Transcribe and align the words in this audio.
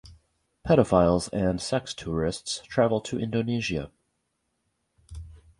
Pedophiles 0.67 1.29
and 1.31 1.61
sex 1.61 1.93
tourists 1.93 2.63
travel 2.63 3.01
to 3.01 3.19
Indonesia. 3.19 3.91